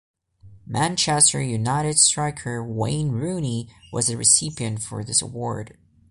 [0.65, 5.77] Manchester United striker Wayne Rooney was the recipient for this award.